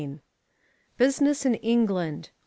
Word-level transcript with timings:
VII. 0.01 0.19
Business 0.97 1.45
in 1.45 1.53
England. 1.53 2.31